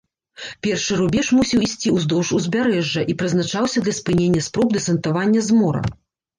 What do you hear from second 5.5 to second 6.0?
з мора.